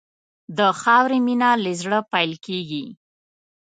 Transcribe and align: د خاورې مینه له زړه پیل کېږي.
د 0.57 0.59
خاورې 0.81 1.19
مینه 1.25 1.49
له 1.63 1.71
زړه 1.81 1.99
پیل 2.11 2.33
کېږي. 2.45 2.85